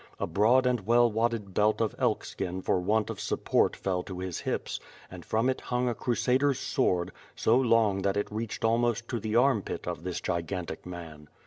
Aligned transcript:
A 0.19 0.25
broad 0.25 0.65
and 0.65 0.87
well 0.87 1.11
wadded 1.11 1.53
belt 1.53 1.79
of 1.79 1.93
elk 1.99 2.25
skin 2.25 2.63
for 2.63 2.79
want 2.79 3.11
of 3.11 3.19
support 3.19 3.75
fell 3.75 4.01
to 4.01 4.17
his 4.17 4.39
hips, 4.39 4.79
and 5.11 5.23
from 5.23 5.47
it 5.47 5.61
hung 5.61 5.87
a 5.87 5.93
Crusader^s 5.93 6.55
sword, 6.55 7.11
so 7.35 7.55
long 7.55 8.01
that 8.01 8.17
it 8.17 8.31
reached 8.31 8.65
almost 8.65 9.07
to 9.09 9.19
the 9.19 9.35
arm 9.35 9.61
pit 9.61 9.85
of 9.87 10.01
this 10.03 10.19
gigantic 10.19 10.87
man. 10.87 11.29